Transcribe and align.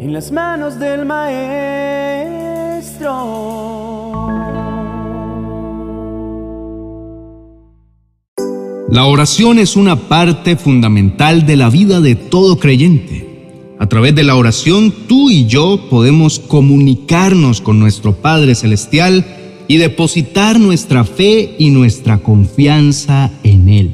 en 0.00 0.14
las 0.14 0.32
manos 0.32 0.78
del 0.78 1.04
Maestro. 1.04 1.50
La 8.88 9.04
oración 9.04 9.58
es 9.58 9.76
una 9.76 9.96
parte 10.08 10.56
fundamental 10.56 11.44
de 11.44 11.56
la 11.56 11.68
vida 11.68 12.00
de 12.00 12.14
todo 12.14 12.58
creyente. 12.58 13.76
A 13.78 13.88
través 13.88 14.14
de 14.14 14.22
la 14.22 14.36
oración, 14.36 14.90
tú 15.06 15.28
y 15.28 15.44
yo 15.46 15.90
podemos 15.90 16.38
comunicarnos 16.38 17.60
con 17.60 17.78
nuestro 17.78 18.14
Padre 18.14 18.54
Celestial 18.54 19.26
y 19.68 19.76
depositar 19.76 20.58
nuestra 20.58 21.04
fe 21.04 21.56
y 21.58 21.68
nuestra 21.68 22.18
confianza 22.18 23.30
en 23.42 23.68
Él. 23.68 23.90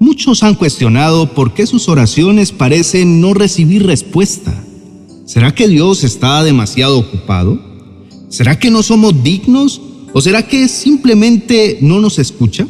Muchos 0.00 0.42
han 0.42 0.56
cuestionado 0.56 1.32
por 1.32 1.54
qué 1.54 1.64
sus 1.64 1.88
oraciones 1.88 2.50
parecen 2.50 3.20
no 3.20 3.34
recibir 3.34 3.86
respuesta. 3.86 4.64
¿Será 5.28 5.54
que 5.54 5.68
Dios 5.68 6.04
está 6.04 6.42
demasiado 6.42 6.98
ocupado? 6.98 7.60
¿Será 8.30 8.58
que 8.58 8.70
no 8.70 8.82
somos 8.82 9.22
dignos? 9.22 9.78
¿O 10.14 10.22
será 10.22 10.48
que 10.48 10.68
simplemente 10.68 11.76
no 11.82 12.00
nos 12.00 12.18
escucha? 12.18 12.66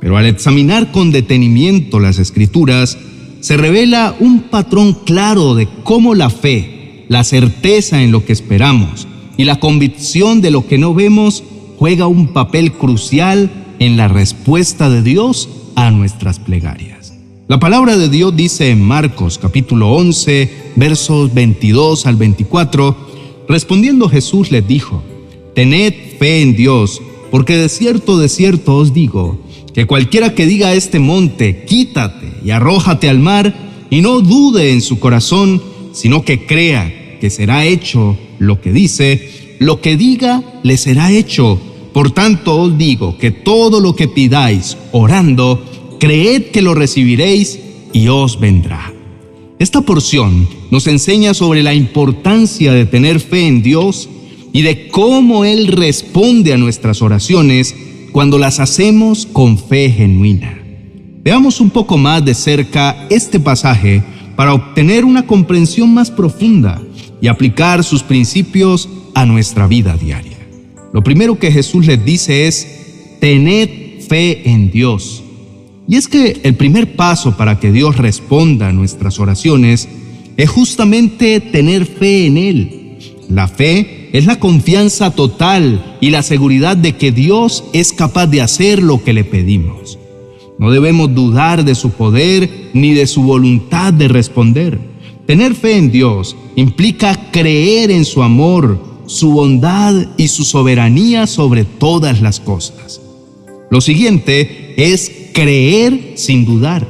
Pero 0.00 0.16
al 0.16 0.26
examinar 0.26 0.92
con 0.92 1.10
detenimiento 1.10 1.98
las 1.98 2.20
escrituras, 2.20 2.96
se 3.40 3.56
revela 3.56 4.14
un 4.20 4.42
patrón 4.42 4.98
claro 5.04 5.56
de 5.56 5.66
cómo 5.82 6.14
la 6.14 6.30
fe, 6.30 7.06
la 7.08 7.24
certeza 7.24 8.00
en 8.00 8.12
lo 8.12 8.24
que 8.24 8.34
esperamos 8.34 9.08
y 9.36 9.42
la 9.42 9.58
convicción 9.58 10.40
de 10.40 10.52
lo 10.52 10.68
que 10.68 10.78
no 10.78 10.94
vemos 10.94 11.42
juega 11.76 12.06
un 12.06 12.32
papel 12.32 12.70
crucial 12.70 13.50
en 13.80 13.96
la 13.96 14.06
respuesta 14.06 14.90
de 14.90 15.02
Dios 15.02 15.48
a 15.74 15.90
nuestras 15.90 16.38
plegarias. 16.38 16.99
La 17.50 17.58
palabra 17.58 17.96
de 17.96 18.08
Dios 18.08 18.36
dice 18.36 18.70
en 18.70 18.80
Marcos 18.80 19.36
capítulo 19.36 19.90
11, 19.90 20.72
versos 20.76 21.34
22 21.34 22.06
al 22.06 22.14
24, 22.14 22.96
respondiendo 23.48 24.08
Jesús 24.08 24.52
les 24.52 24.68
dijo, 24.68 25.02
Tened 25.52 25.92
fe 26.20 26.42
en 26.42 26.54
Dios, 26.54 27.02
porque 27.32 27.56
de 27.56 27.68
cierto, 27.68 28.18
de 28.18 28.28
cierto 28.28 28.76
os 28.76 28.94
digo, 28.94 29.40
que 29.74 29.84
cualquiera 29.84 30.32
que 30.32 30.46
diga 30.46 30.68
a 30.68 30.74
este 30.74 31.00
monte, 31.00 31.64
quítate 31.64 32.34
y 32.44 32.52
arrójate 32.52 33.08
al 33.08 33.18
mar, 33.18 33.52
y 33.90 34.00
no 34.00 34.20
dude 34.20 34.70
en 34.70 34.80
su 34.80 35.00
corazón, 35.00 35.60
sino 35.90 36.24
que 36.24 36.46
crea 36.46 37.18
que 37.20 37.30
será 37.30 37.64
hecho 37.64 38.16
lo 38.38 38.60
que 38.60 38.72
dice, 38.72 39.56
lo 39.58 39.80
que 39.80 39.96
diga 39.96 40.44
le 40.62 40.76
será 40.76 41.10
hecho. 41.10 41.58
Por 41.92 42.12
tanto 42.12 42.60
os 42.60 42.78
digo 42.78 43.18
que 43.18 43.32
todo 43.32 43.80
lo 43.80 43.96
que 43.96 44.06
pidáis 44.06 44.76
orando, 44.92 45.64
creed 46.00 46.46
que 46.46 46.62
lo 46.62 46.74
recibiréis 46.74 47.60
y 47.92 48.08
os 48.08 48.40
vendrá. 48.40 48.92
Esta 49.60 49.82
porción 49.82 50.48
nos 50.70 50.86
enseña 50.86 51.34
sobre 51.34 51.62
la 51.62 51.74
importancia 51.74 52.72
de 52.72 52.86
tener 52.86 53.20
fe 53.20 53.46
en 53.46 53.62
Dios 53.62 54.08
y 54.52 54.62
de 54.62 54.88
cómo 54.88 55.44
Él 55.44 55.68
responde 55.68 56.52
a 56.54 56.56
nuestras 56.56 57.02
oraciones 57.02 57.76
cuando 58.10 58.38
las 58.38 58.58
hacemos 58.58 59.26
con 59.26 59.58
fe 59.58 59.90
genuina. 59.90 60.58
Veamos 61.22 61.60
un 61.60 61.70
poco 61.70 61.98
más 61.98 62.24
de 62.24 62.34
cerca 62.34 63.06
este 63.10 63.38
pasaje 63.38 64.02
para 64.34 64.54
obtener 64.54 65.04
una 65.04 65.26
comprensión 65.26 65.92
más 65.92 66.10
profunda 66.10 66.80
y 67.20 67.28
aplicar 67.28 67.84
sus 67.84 68.02
principios 68.02 68.88
a 69.14 69.26
nuestra 69.26 69.66
vida 69.66 69.96
diaria. 69.96 70.38
Lo 70.94 71.04
primero 71.04 71.38
que 71.38 71.52
Jesús 71.52 71.86
les 71.86 72.02
dice 72.02 72.46
es, 72.48 73.18
tened 73.20 74.00
fe 74.08 74.48
en 74.48 74.70
Dios. 74.70 75.22
Y 75.90 75.96
es 75.96 76.06
que 76.06 76.40
el 76.44 76.54
primer 76.54 76.94
paso 76.94 77.36
para 77.36 77.58
que 77.58 77.72
Dios 77.72 77.96
responda 77.96 78.68
a 78.68 78.72
nuestras 78.72 79.18
oraciones 79.18 79.88
es 80.36 80.48
justamente 80.48 81.40
tener 81.40 81.84
fe 81.84 82.26
en 82.26 82.36
Él. 82.36 82.98
La 83.28 83.48
fe 83.48 84.08
es 84.12 84.24
la 84.24 84.38
confianza 84.38 85.10
total 85.10 85.96
y 86.00 86.10
la 86.10 86.22
seguridad 86.22 86.76
de 86.76 86.96
que 86.96 87.10
Dios 87.10 87.64
es 87.72 87.92
capaz 87.92 88.28
de 88.28 88.40
hacer 88.40 88.80
lo 88.80 89.02
que 89.02 89.12
le 89.12 89.24
pedimos. 89.24 89.98
No 90.60 90.70
debemos 90.70 91.12
dudar 91.12 91.64
de 91.64 91.74
su 91.74 91.90
poder 91.90 92.70
ni 92.72 92.94
de 92.94 93.08
su 93.08 93.24
voluntad 93.24 93.92
de 93.92 94.06
responder. 94.06 94.78
Tener 95.26 95.56
fe 95.56 95.76
en 95.76 95.90
Dios 95.90 96.36
implica 96.54 97.32
creer 97.32 97.90
en 97.90 98.04
su 98.04 98.22
amor, 98.22 98.80
su 99.06 99.32
bondad 99.32 100.06
y 100.16 100.28
su 100.28 100.44
soberanía 100.44 101.26
sobre 101.26 101.64
todas 101.64 102.22
las 102.22 102.38
cosas. 102.38 102.99
Lo 103.70 103.80
siguiente 103.80 104.74
es 104.76 105.30
creer 105.32 106.14
sin 106.16 106.44
dudar. 106.44 106.86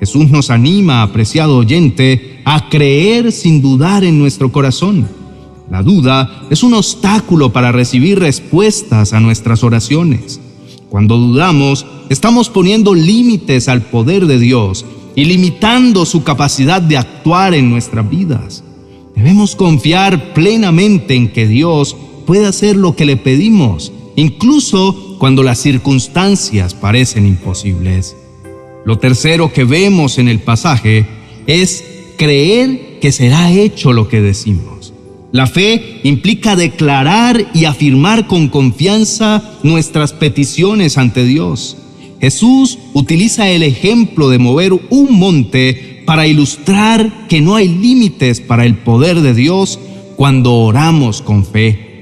Jesús 0.00 0.30
nos 0.30 0.50
anima, 0.50 1.02
apreciado 1.02 1.58
oyente, 1.58 2.40
a 2.44 2.70
creer 2.70 3.30
sin 3.30 3.60
dudar 3.60 4.04
en 4.04 4.18
nuestro 4.18 4.50
corazón. 4.50 5.06
La 5.70 5.82
duda 5.82 6.46
es 6.50 6.62
un 6.62 6.74
obstáculo 6.74 7.52
para 7.52 7.72
recibir 7.72 8.18
respuestas 8.18 9.12
a 9.12 9.20
nuestras 9.20 9.62
oraciones. 9.64 10.40
Cuando 10.88 11.18
dudamos, 11.18 11.84
estamos 12.08 12.48
poniendo 12.48 12.94
límites 12.94 13.68
al 13.68 13.82
poder 13.82 14.26
de 14.26 14.38
Dios 14.38 14.86
y 15.14 15.24
limitando 15.24 16.06
su 16.06 16.22
capacidad 16.22 16.80
de 16.80 16.96
actuar 16.96 17.52
en 17.54 17.68
nuestras 17.68 18.08
vidas. 18.08 18.64
Debemos 19.14 19.56
confiar 19.56 20.32
plenamente 20.32 21.14
en 21.14 21.28
que 21.28 21.46
Dios 21.46 21.96
puede 22.26 22.46
hacer 22.46 22.76
lo 22.76 22.96
que 22.96 23.04
le 23.04 23.16
pedimos, 23.16 23.92
incluso 24.16 25.16
cuando 25.18 25.42
las 25.42 25.58
circunstancias 25.58 26.74
parecen 26.74 27.26
imposibles. 27.26 28.16
Lo 28.84 28.98
tercero 28.98 29.52
que 29.52 29.64
vemos 29.64 30.18
en 30.18 30.28
el 30.28 30.40
pasaje 30.40 31.06
es 31.46 31.84
creer 32.16 32.98
que 33.00 33.12
será 33.12 33.50
hecho 33.50 33.92
lo 33.92 34.08
que 34.08 34.20
decimos. 34.20 34.92
La 35.32 35.46
fe 35.46 36.00
implica 36.04 36.54
declarar 36.54 37.50
y 37.54 37.64
afirmar 37.64 38.26
con 38.26 38.48
confianza 38.48 39.42
nuestras 39.62 40.12
peticiones 40.12 40.96
ante 40.96 41.24
Dios. 41.24 41.76
Jesús 42.20 42.78
utiliza 42.92 43.50
el 43.50 43.64
ejemplo 43.64 44.28
de 44.28 44.38
mover 44.38 44.72
un 44.72 45.18
monte 45.18 46.02
para 46.06 46.26
ilustrar 46.26 47.26
que 47.28 47.40
no 47.40 47.56
hay 47.56 47.68
límites 47.68 48.40
para 48.40 48.64
el 48.64 48.76
poder 48.76 49.22
de 49.22 49.34
Dios 49.34 49.78
cuando 50.16 50.52
oramos 50.52 51.20
con 51.20 51.44
fe. 51.44 51.93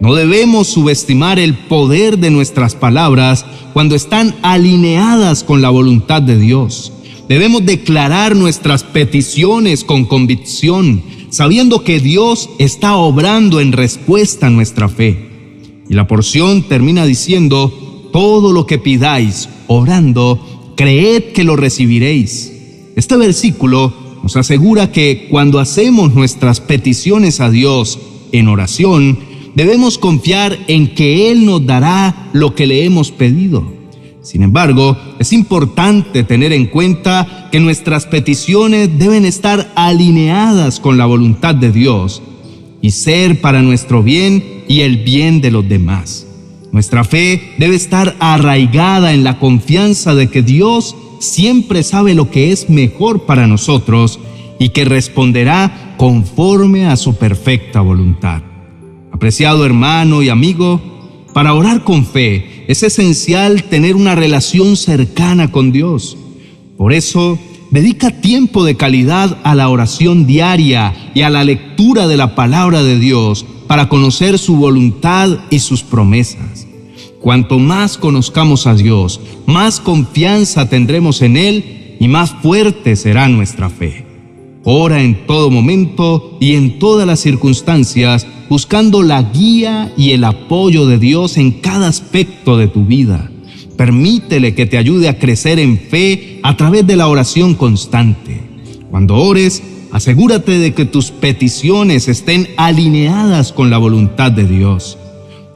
No 0.00 0.14
debemos 0.14 0.68
subestimar 0.68 1.38
el 1.38 1.54
poder 1.54 2.18
de 2.18 2.30
nuestras 2.30 2.74
palabras 2.74 3.46
cuando 3.72 3.94
están 3.94 4.34
alineadas 4.42 5.42
con 5.42 5.62
la 5.62 5.70
voluntad 5.70 6.20
de 6.20 6.38
Dios. 6.38 6.92
Debemos 7.28 7.64
declarar 7.64 8.36
nuestras 8.36 8.84
peticiones 8.84 9.84
con 9.84 10.04
convicción, 10.04 11.02
sabiendo 11.30 11.82
que 11.82 11.98
Dios 11.98 12.50
está 12.58 12.96
obrando 12.96 13.60
en 13.60 13.72
respuesta 13.72 14.48
a 14.48 14.50
nuestra 14.50 14.88
fe. 14.88 15.30
Y 15.88 15.94
la 15.94 16.06
porción 16.06 16.62
termina 16.62 17.06
diciendo, 17.06 18.10
todo 18.12 18.52
lo 18.52 18.66
que 18.66 18.78
pidáis 18.78 19.48
orando, 19.66 20.74
creed 20.76 21.32
que 21.32 21.44
lo 21.44 21.56
recibiréis. 21.56 22.52
Este 22.96 23.16
versículo 23.16 23.92
nos 24.22 24.36
asegura 24.36 24.92
que 24.92 25.26
cuando 25.30 25.58
hacemos 25.58 26.14
nuestras 26.14 26.60
peticiones 26.60 27.40
a 27.40 27.50
Dios 27.50 27.98
en 28.32 28.48
oración, 28.48 29.35
debemos 29.56 29.98
confiar 29.98 30.56
en 30.68 30.94
que 30.94 31.32
Él 31.32 31.44
nos 31.44 31.66
dará 31.66 32.28
lo 32.32 32.54
que 32.54 32.66
le 32.66 32.84
hemos 32.84 33.10
pedido. 33.10 33.74
Sin 34.22 34.42
embargo, 34.42 34.96
es 35.18 35.32
importante 35.32 36.22
tener 36.24 36.52
en 36.52 36.66
cuenta 36.66 37.48
que 37.50 37.58
nuestras 37.58 38.06
peticiones 38.06 38.98
deben 38.98 39.24
estar 39.24 39.72
alineadas 39.74 40.78
con 40.78 40.98
la 40.98 41.06
voluntad 41.06 41.54
de 41.54 41.72
Dios 41.72 42.22
y 42.82 42.90
ser 42.90 43.40
para 43.40 43.62
nuestro 43.62 44.02
bien 44.02 44.64
y 44.68 44.80
el 44.80 44.98
bien 44.98 45.40
de 45.40 45.50
los 45.50 45.66
demás. 45.66 46.26
Nuestra 46.72 47.04
fe 47.04 47.54
debe 47.56 47.76
estar 47.76 48.14
arraigada 48.18 49.14
en 49.14 49.24
la 49.24 49.38
confianza 49.38 50.14
de 50.14 50.28
que 50.28 50.42
Dios 50.42 50.96
siempre 51.20 51.82
sabe 51.82 52.14
lo 52.14 52.30
que 52.30 52.52
es 52.52 52.68
mejor 52.68 53.22
para 53.22 53.46
nosotros 53.46 54.18
y 54.58 54.70
que 54.70 54.84
responderá 54.84 55.94
conforme 55.96 56.86
a 56.86 56.96
su 56.96 57.14
perfecta 57.14 57.80
voluntad. 57.80 58.42
Apreciado 59.16 59.64
hermano 59.64 60.22
y 60.22 60.28
amigo, 60.28 60.78
para 61.32 61.54
orar 61.54 61.84
con 61.84 62.04
fe 62.04 62.64
es 62.68 62.82
esencial 62.82 63.62
tener 63.62 63.96
una 63.96 64.14
relación 64.14 64.76
cercana 64.76 65.50
con 65.50 65.72
Dios. 65.72 66.18
Por 66.76 66.92
eso, 66.92 67.38
dedica 67.70 68.20
tiempo 68.20 68.62
de 68.62 68.76
calidad 68.76 69.38
a 69.42 69.54
la 69.54 69.70
oración 69.70 70.26
diaria 70.26 70.92
y 71.14 71.22
a 71.22 71.30
la 71.30 71.44
lectura 71.44 72.08
de 72.08 72.18
la 72.18 72.34
palabra 72.34 72.82
de 72.82 72.98
Dios 72.98 73.46
para 73.66 73.88
conocer 73.88 74.38
su 74.38 74.56
voluntad 74.56 75.38
y 75.48 75.60
sus 75.60 75.82
promesas. 75.82 76.66
Cuanto 77.18 77.58
más 77.58 77.96
conozcamos 77.96 78.66
a 78.66 78.74
Dios, 78.74 79.18
más 79.46 79.80
confianza 79.80 80.68
tendremos 80.68 81.22
en 81.22 81.38
Él 81.38 81.96
y 81.98 82.06
más 82.06 82.32
fuerte 82.42 82.96
será 82.96 83.30
nuestra 83.30 83.70
fe. 83.70 84.05
Ora 84.68 85.00
en 85.00 85.28
todo 85.28 85.48
momento 85.48 86.38
y 86.40 86.56
en 86.56 86.80
todas 86.80 87.06
las 87.06 87.20
circunstancias, 87.20 88.26
buscando 88.48 89.04
la 89.04 89.22
guía 89.22 89.94
y 89.96 90.10
el 90.10 90.24
apoyo 90.24 90.86
de 90.86 90.98
Dios 90.98 91.36
en 91.36 91.52
cada 91.52 91.86
aspecto 91.86 92.56
de 92.56 92.66
tu 92.66 92.84
vida. 92.84 93.30
Permítele 93.76 94.56
que 94.56 94.66
te 94.66 94.76
ayude 94.76 95.08
a 95.08 95.20
crecer 95.20 95.60
en 95.60 95.78
fe 95.78 96.40
a 96.42 96.56
través 96.56 96.84
de 96.84 96.96
la 96.96 97.06
oración 97.06 97.54
constante. 97.54 98.40
Cuando 98.90 99.14
ores, 99.14 99.62
asegúrate 99.92 100.58
de 100.58 100.74
que 100.74 100.84
tus 100.84 101.12
peticiones 101.12 102.08
estén 102.08 102.48
alineadas 102.56 103.52
con 103.52 103.70
la 103.70 103.78
voluntad 103.78 104.32
de 104.32 104.48
Dios. 104.48 104.98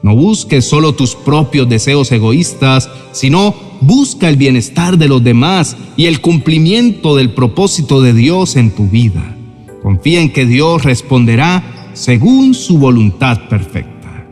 No 0.03 0.15
busques 0.15 0.63
solo 0.63 0.93
tus 0.95 1.15
propios 1.15 1.67
deseos 1.67 2.13
egoístas, 2.13 2.89
sino 3.11 3.70
busca 3.81 4.29
el 4.29 4.37
bienestar 4.37 4.97
de 4.97 5.07
los 5.07 5.23
demás 5.23 5.75
y 5.97 6.05
el 6.05 6.21
cumplimiento 6.21 7.15
del 7.15 7.31
propósito 7.33 8.01
de 8.01 8.13
Dios 8.13 8.55
en 8.55 8.71
tu 8.71 8.87
vida. 8.87 9.35
Confía 9.83 10.21
en 10.21 10.31
que 10.31 10.45
Dios 10.45 10.83
responderá 10.83 11.89
según 11.93 12.53
su 12.53 12.77
voluntad 12.77 13.49
perfecta. 13.49 14.25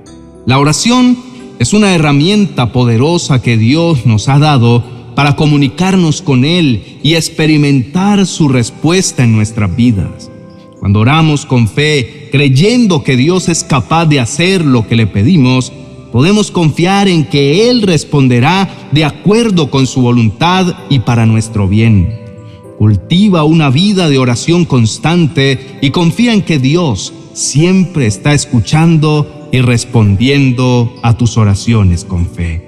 La 0.46 0.60
oración 0.60 1.18
es 1.60 1.74
una 1.74 1.94
herramienta 1.94 2.72
poderosa 2.72 3.42
que 3.42 3.58
Dios 3.58 4.06
nos 4.06 4.30
ha 4.30 4.40
dado 4.40 4.84
para 5.16 5.36
comunicarnos 5.36 6.22
con 6.22 6.46
Él 6.46 7.00
y 7.04 7.16
experimentar 7.16 8.26
su 8.26 8.48
respuesta 8.48 9.24
en 9.24 9.34
nuestras 9.34 9.76
vidas. 9.76 10.32
Cuando 10.80 11.02
oramos 11.02 11.46
con 11.46 11.68
fe, 11.68 12.30
creyendo 12.32 13.04
que 13.04 13.18
Dios 13.18 13.50
es 13.50 13.66
capaz 13.66 14.06
de 14.06 14.22
hacer 14.22 14.64
lo 14.64 14.88
que 14.88 14.96
le 14.96 15.08
pedimos, 15.08 15.74
podemos 16.12 16.52
confiar 16.52 17.08
en 17.08 17.26
que 17.26 17.70
Él 17.70 17.82
responderá 17.82 18.90
de 18.92 19.06
acuerdo 19.06 19.70
con 19.70 19.88
su 19.88 20.02
voluntad 20.02 20.76
y 20.90 21.00
para 21.00 21.26
nuestro 21.26 21.68
bien. 21.68 22.20
Cultiva 22.78 23.44
una 23.44 23.70
vida 23.70 24.10
de 24.10 24.18
oración 24.18 24.66
constante 24.66 25.80
y 25.82 25.90
confía 25.92 26.34
en 26.34 26.42
que 26.42 26.60
Dios 26.60 27.14
siempre 27.34 28.08
está 28.08 28.34
escuchando 28.34 29.50
y 29.52 29.62
respondiendo 29.62 30.94
a 31.04 31.18
tus 31.18 31.38
oraciones 31.38 32.06
con 32.06 32.28
fe. 32.28 32.68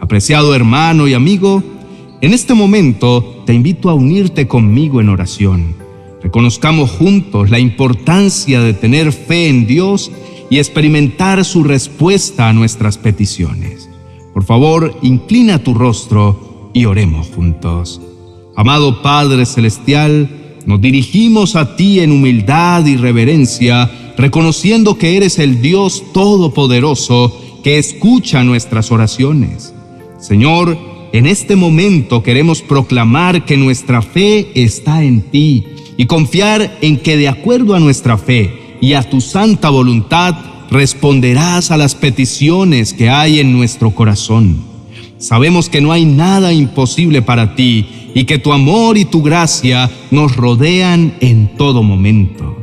Apreciado 0.00 0.54
hermano 0.54 1.06
y 1.06 1.14
amigo, 1.14 1.62
en 2.20 2.32
este 2.32 2.54
momento 2.54 3.42
te 3.46 3.54
invito 3.54 3.88
a 3.88 3.94
unirte 3.94 4.48
conmigo 4.48 5.00
en 5.00 5.08
oración 5.08 5.80
Reconozcamos 6.22 6.90
juntos 6.90 7.50
la 7.50 7.58
importancia 7.58 8.60
de 8.60 8.74
tener 8.74 9.12
fe 9.12 9.48
en 9.48 9.66
Dios 9.66 10.10
y 10.50 10.58
experimentar 10.58 11.44
su 11.44 11.62
respuesta 11.62 12.48
a 12.48 12.52
nuestras 12.52 12.98
peticiones. 12.98 13.88
Por 14.34 14.44
favor, 14.44 14.98
inclina 15.00 15.62
tu 15.62 15.74
rostro 15.74 16.70
y 16.74 16.84
oremos 16.84 17.28
juntos. 17.28 18.00
Amado 18.56 19.00
Padre 19.00 19.46
Celestial, 19.46 20.28
nos 20.66 20.80
dirigimos 20.80 21.56
a 21.56 21.76
ti 21.76 22.00
en 22.00 22.12
humildad 22.12 22.84
y 22.84 22.96
reverencia, 22.96 23.90
reconociendo 24.18 24.98
que 24.98 25.16
eres 25.16 25.38
el 25.38 25.62
Dios 25.62 26.02
Todopoderoso 26.12 27.40
que 27.62 27.78
escucha 27.78 28.42
nuestras 28.42 28.90
oraciones. 28.90 29.72
Señor, 30.18 30.76
en 31.12 31.26
este 31.26 31.56
momento 31.56 32.22
queremos 32.22 32.60
proclamar 32.62 33.44
que 33.44 33.56
nuestra 33.56 34.02
fe 34.02 34.50
está 34.54 35.02
en 35.02 35.22
ti 35.22 35.64
y 35.96 36.06
confiar 36.06 36.78
en 36.82 36.98
que 36.98 37.16
de 37.16 37.28
acuerdo 37.28 37.74
a 37.74 37.80
nuestra 37.80 38.16
fe 38.16 38.59
y 38.80 38.94
a 38.94 39.02
tu 39.02 39.20
santa 39.20 39.70
voluntad 39.70 40.34
responderás 40.70 41.70
a 41.70 41.76
las 41.76 41.94
peticiones 41.94 42.94
que 42.94 43.10
hay 43.10 43.40
en 43.40 43.52
nuestro 43.52 43.90
corazón. 43.90 44.58
Sabemos 45.18 45.68
que 45.68 45.80
no 45.80 45.92
hay 45.92 46.04
nada 46.04 46.52
imposible 46.52 47.20
para 47.20 47.54
ti 47.54 47.86
y 48.14 48.24
que 48.24 48.38
tu 48.38 48.52
amor 48.52 48.96
y 48.96 49.04
tu 49.04 49.22
gracia 49.22 49.90
nos 50.10 50.34
rodean 50.36 51.14
en 51.20 51.56
todo 51.56 51.82
momento. 51.82 52.56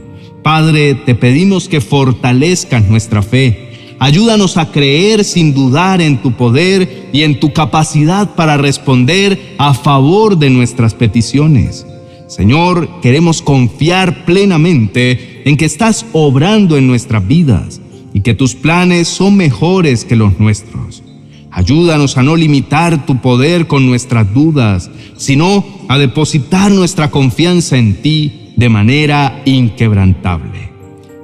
Padre, 0.44 0.96
te 0.96 1.14
pedimos 1.14 1.68
que 1.68 1.81
fortalezcas 1.81 2.84
nuestra 2.88 3.22
fe. 3.22 3.96
Ayúdanos 4.00 4.58
a 4.58 4.72
creer 4.72 5.24
sin 5.24 5.54
dudar 5.54 6.02
en 6.02 6.22
tu 6.22 6.31
poder 6.34 7.10
y 7.12 7.24
en 7.24 7.40
tu 7.40 7.52
capacidad 7.52 8.36
para 8.36 8.58
responder 8.58 9.56
a 9.58 9.74
favor 9.74 10.38
de 10.38 10.50
nuestras 10.50 10.94
peticiones. 10.94 11.86
Señor, 12.28 13.02
queremos 13.02 13.42
confiar 13.42 14.25
plenamente 14.25 15.37
en 15.48 15.56
que 15.56 15.64
estás 15.64 16.06
obrando 16.12 16.76
en 16.76 16.88
nuestras 16.88 17.26
vidas 17.26 17.80
y 18.14 18.20
que 18.20 18.34
tus 18.34 18.54
planes 18.54 19.08
son 19.08 19.38
mejores 19.38 20.04
que 20.04 20.18
los 20.18 20.38
nuestros. 20.42 21.04
Ayúdanos 21.52 22.18
a 22.18 22.24
no 22.24 22.36
limitar 22.36 23.06
tu 23.06 23.22
poder 23.22 23.66
con 23.66 23.86
nuestras 23.86 24.34
dudas, 24.34 24.92
sino 25.16 25.66
a 25.88 25.98
depositar 25.98 26.70
nuestra 26.70 27.12
confianza 27.12 27.78
en 27.78 28.02
ti 28.02 28.52
de 28.58 28.68
manera 28.68 29.42
inquebrantable. 29.46 30.70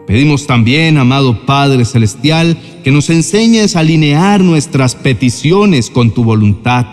Pedimos 0.07 0.47
también, 0.47 0.97
amado 0.97 1.45
Padre 1.45 1.83
Celestial, 1.83 2.57
que 2.81 2.91
nos 2.91 3.09
enseñes 3.09 3.75
a 3.75 3.81
alinear 3.81 4.39
nuestras 4.39 4.95
peticiones 4.95 5.89
con 5.89 6.13
tu 6.13 6.23
voluntad. 6.23 6.85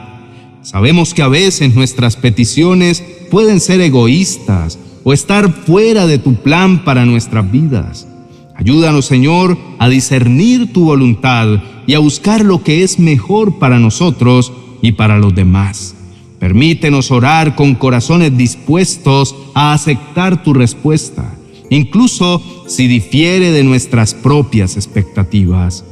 Sabemos 0.62 1.15
que 1.15 1.23
a 1.23 1.29
veces 1.29 1.76
nuestras 1.76 2.17
peticiones 2.17 3.05
pueden 3.31 3.61
ser 3.61 3.81
egoístas 3.83 4.81
o 5.05 5.12
estar 5.12 5.52
fuera 5.52 6.06
de 6.06 6.19
tu 6.19 6.35
plan 6.35 6.85
para 6.85 7.05
nuestras 7.05 7.50
vidas. 7.50 8.06
Ayúdanos, 8.55 9.06
Señor, 9.06 9.56
a 9.79 9.88
discernir 9.88 10.73
tu 10.73 10.85
voluntad 10.85 11.62
y 11.87 11.94
a 11.94 11.99
buscar 11.99 12.44
lo 12.44 12.62
que 12.62 12.82
es 12.82 12.99
mejor 12.99 13.58
para 13.58 13.79
nosotros 13.79 14.52
y 14.82 14.93
para 14.93 15.19
los 15.19 15.35
demás. 15.35 15.94
Permítenos 16.38 17.11
orar 17.11 17.55
con 17.55 17.75
corazones 17.75 18.37
dispuestos 18.37 19.35
a 19.55 19.73
aceptar 19.73 20.43
tu 20.43 20.55
respuesta, 20.55 21.35
incluso 21.70 22.43
si 22.67 22.87
difiere 22.87 23.50
de 23.50 23.64
nuestras 23.64 24.14
propias 24.14 24.76
expectativas. 24.76 25.85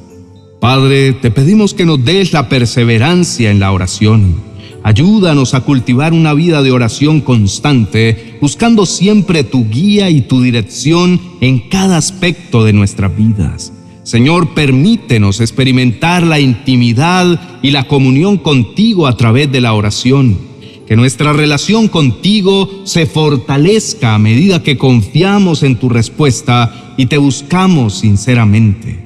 Padre, 0.60 1.12
te 1.12 1.30
pedimos 1.30 1.72
que 1.72 1.86
nos 1.86 2.04
des 2.04 2.32
la 2.32 2.48
perseverancia 2.48 3.50
en 3.50 3.60
la 3.60 3.72
oración 3.72 4.48
Ayúdanos 4.82 5.54
a 5.54 5.60
cultivar 5.60 6.12
una 6.12 6.34
vida 6.34 6.62
de 6.62 6.70
oración 6.70 7.20
constante, 7.20 8.38
buscando 8.40 8.86
siempre 8.86 9.44
tu 9.44 9.68
guía 9.68 10.08
y 10.08 10.22
tu 10.22 10.40
dirección 10.40 11.20
en 11.40 11.68
cada 11.68 11.96
aspecto 11.96 12.64
de 12.64 12.72
nuestras 12.72 13.14
vidas. 13.16 13.72
Señor, 14.04 14.54
permítenos 14.54 15.40
experimentar 15.40 16.22
la 16.22 16.40
intimidad 16.40 17.60
y 17.60 17.72
la 17.72 17.84
comunión 17.84 18.38
contigo 18.38 19.06
a 19.06 19.16
través 19.16 19.52
de 19.52 19.60
la 19.60 19.74
oración. 19.74 20.38
Que 20.86 20.96
nuestra 20.96 21.34
relación 21.34 21.88
contigo 21.88 22.70
se 22.84 23.04
fortalezca 23.04 24.14
a 24.14 24.18
medida 24.18 24.62
que 24.62 24.78
confiamos 24.78 25.62
en 25.62 25.76
tu 25.76 25.90
respuesta 25.90 26.94
y 26.96 27.04
te 27.06 27.18
buscamos 27.18 27.98
sinceramente. 27.98 28.98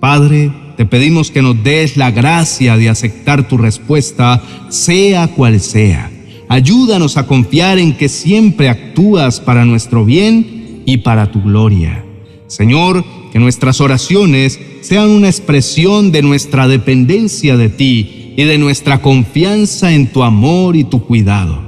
Padre, 0.00 0.50
te 0.78 0.86
pedimos 0.86 1.32
que 1.32 1.42
nos 1.42 1.60
des 1.64 1.96
la 1.96 2.12
gracia 2.12 2.76
de 2.76 2.88
aceptar 2.88 3.48
tu 3.48 3.58
respuesta, 3.58 4.40
sea 4.68 5.26
cual 5.26 5.58
sea. 5.58 6.08
Ayúdanos 6.48 7.16
a 7.16 7.26
confiar 7.26 7.80
en 7.80 7.96
que 7.96 8.08
siempre 8.08 8.68
actúas 8.68 9.40
para 9.40 9.64
nuestro 9.64 10.04
bien 10.04 10.84
y 10.86 10.98
para 10.98 11.32
tu 11.32 11.42
gloria. 11.42 12.04
Señor, 12.46 13.04
que 13.32 13.40
nuestras 13.40 13.80
oraciones 13.80 14.60
sean 14.80 15.10
una 15.10 15.26
expresión 15.26 16.12
de 16.12 16.22
nuestra 16.22 16.68
dependencia 16.68 17.56
de 17.56 17.70
ti 17.70 18.34
y 18.36 18.44
de 18.44 18.56
nuestra 18.56 19.02
confianza 19.02 19.92
en 19.92 20.06
tu 20.06 20.22
amor 20.22 20.76
y 20.76 20.84
tu 20.84 21.02
cuidado. 21.02 21.60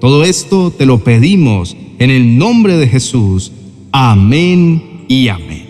Todo 0.00 0.24
esto 0.24 0.70
te 0.70 0.86
lo 0.86 1.04
pedimos 1.04 1.76
en 1.98 2.08
el 2.08 2.38
nombre 2.38 2.78
de 2.78 2.88
Jesús. 2.88 3.52
Amén 3.92 5.04
y 5.06 5.28
amén. 5.28 5.63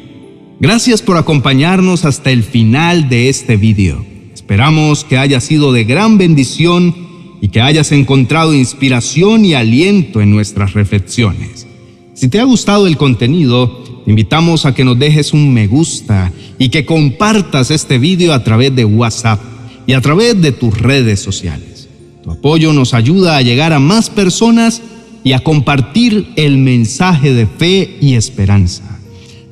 Gracias 0.61 1.02
por 1.02 1.16
acompañarnos 1.16 2.04
hasta 2.04 2.30
el 2.30 2.44
final 2.44 3.08
de 3.08 3.28
este 3.28 3.56
video. 3.56 4.04
Esperamos 4.32 5.04
que 5.04 5.18
haya 5.18 5.40
sido 5.40 5.73
de 5.73 5.84
gran 5.84 6.16
bendición 6.16 6.94
y 7.40 7.49
que 7.49 7.61
hayas 7.61 7.90
encontrado 7.92 8.54
inspiración 8.54 9.44
y 9.44 9.54
aliento 9.54 10.20
en 10.20 10.30
nuestras 10.30 10.73
reflexiones. 10.73 11.66
Si 12.14 12.28
te 12.28 12.38
ha 12.38 12.44
gustado 12.44 12.87
el 12.87 12.96
contenido, 12.96 13.82
te 14.04 14.11
invitamos 14.11 14.64
a 14.64 14.75
que 14.75 14.84
nos 14.84 14.99
dejes 14.99 15.32
un 15.32 15.52
me 15.52 15.66
gusta 15.66 16.32
y 16.58 16.68
que 16.68 16.87
compartas 16.87 17.73
este 17.73 17.99
video 17.99 18.32
a 18.32 18.44
través 18.44 18.75
de 18.76 18.84
WhatsApp 18.84 19.40
y 19.87 19.92
a 19.92 20.00
través 20.00 20.40
de 20.40 20.52
tus 20.52 20.78
redes 20.78 21.20
sociales. 21.20 21.88
Tu 22.23 22.30
apoyo 22.30 22.73
nos 22.73 22.94
ayuda 22.94 23.37
a 23.37 23.42
llegar 23.42 23.73
a 23.73 23.80
más 23.80 24.08
personas 24.08 24.80
y 25.25 25.32
a 25.32 25.40
compartir 25.40 26.28
el 26.37 26.58
mensaje 26.58 27.34
de 27.34 27.46
fe 27.46 27.99
y 28.00 28.14
esperanza. 28.14 29.00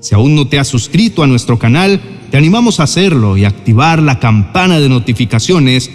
Si 0.03 0.17
aún 0.17 0.35
no 0.35 0.49
te 0.49 0.59
has 0.59 0.67
suscrito 0.67 1.23
a 1.23 1.29
nuestro 1.29 1.61
canal, 1.61 2.01
te 2.33 2.37
animamos 2.37 2.81
a 2.81 2.83
hacerlo 2.83 3.37
y 3.37 3.45
activar 3.45 4.03
la 4.03 4.19
campana 4.19 4.81
de 4.81 4.89
notificaciones 4.89 5.91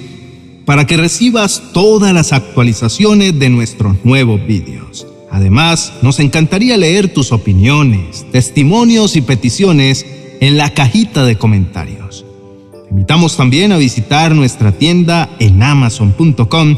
para 0.65 0.87
que 0.87 0.95
recibas 0.95 1.61
todas 1.73 2.13
las 2.13 2.31
actualizaciones 2.31 3.37
de 3.37 3.49
nuestros 3.49 3.97
nuevos 4.05 4.39
vídeos. 4.47 5.05
Además, 5.29 5.91
nos 6.01 6.21
encantaría 6.21 6.77
leer 6.77 7.13
tus 7.13 7.33
opiniones, 7.33 8.25
testimonios 8.31 9.17
y 9.17 9.21
peticiones 9.21 10.05
en 10.39 10.55
la 10.55 10.73
cajita 10.73 11.25
de 11.25 11.37
comentarios. 11.37 12.25
Te 12.71 12.91
invitamos 12.91 13.35
también 13.35 13.73
a 13.73 13.77
visitar 13.77 14.33
nuestra 14.33 14.71
tienda 14.71 15.29
en 15.39 15.61
amazon.com, 15.61 16.77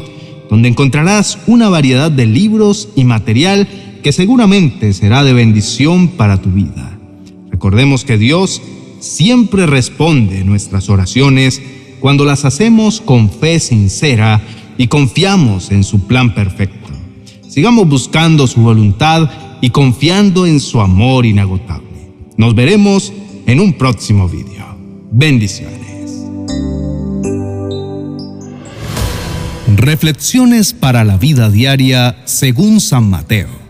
donde 0.50 0.68
encontrarás 0.68 1.38
una 1.46 1.68
variedad 1.68 2.10
de 2.10 2.26
libros 2.26 2.88
y 2.96 3.04
material 3.04 3.68
que 4.02 4.10
seguramente 4.10 4.92
será 4.92 5.22
de 5.22 5.32
bendición 5.32 6.08
para 6.08 6.42
tu 6.42 6.50
vida. 6.50 6.99
Recordemos 7.60 8.06
que 8.06 8.16
Dios 8.16 8.62
siempre 9.00 9.66
responde 9.66 10.44
nuestras 10.44 10.88
oraciones 10.88 11.60
cuando 12.00 12.24
las 12.24 12.46
hacemos 12.46 13.02
con 13.02 13.28
fe 13.30 13.60
sincera 13.60 14.40
y 14.78 14.86
confiamos 14.86 15.70
en 15.70 15.84
su 15.84 16.06
plan 16.06 16.34
perfecto. 16.34 16.88
Sigamos 17.46 17.86
buscando 17.86 18.46
su 18.46 18.62
voluntad 18.62 19.28
y 19.60 19.68
confiando 19.68 20.46
en 20.46 20.58
su 20.58 20.80
amor 20.80 21.26
inagotable. 21.26 22.14
Nos 22.38 22.54
veremos 22.54 23.12
en 23.44 23.60
un 23.60 23.74
próximo 23.74 24.26
video. 24.26 24.74
Bendiciones. 25.12 26.24
Reflexiones 29.76 30.72
para 30.72 31.04
la 31.04 31.18
vida 31.18 31.50
diaria 31.50 32.22
según 32.24 32.80
San 32.80 33.10
Mateo. 33.10 33.59